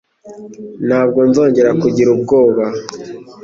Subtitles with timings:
[0.87, 2.65] Ntabwo nzongera kugira ubwoba.